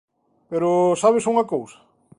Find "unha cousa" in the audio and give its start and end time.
1.31-1.79